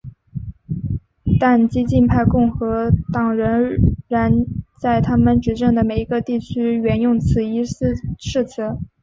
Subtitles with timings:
[1.39, 4.45] 但激进派共和党人仍然
[4.79, 8.79] 在他们执政的每一个地区援用此一誓词。